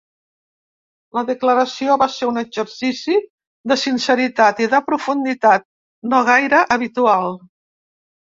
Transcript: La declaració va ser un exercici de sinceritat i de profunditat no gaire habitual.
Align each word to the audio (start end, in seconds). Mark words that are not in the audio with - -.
La 1.17 1.21
declaració 1.25 1.97
va 2.03 2.07
ser 2.13 2.29
un 2.29 2.41
exercici 2.41 3.19
de 3.71 3.77
sinceritat 3.81 4.63
i 4.67 4.69
de 4.73 4.81
profunditat 4.87 5.67
no 6.15 6.23
gaire 6.31 6.63
habitual. 6.77 7.29